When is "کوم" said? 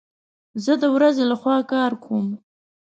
2.03-2.27